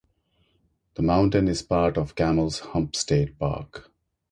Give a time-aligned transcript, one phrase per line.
[0.95, 3.87] The mountain is part of Camel's Hump State Park.